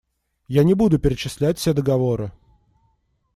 Я 0.47 0.63
не 0.63 0.73
буду 0.73 0.97
перечислять 0.99 1.59
все 1.59 1.75
договоры. 1.75 2.31